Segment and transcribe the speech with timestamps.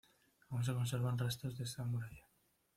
[0.49, 2.25] Aún se conservan restos de esa muralla.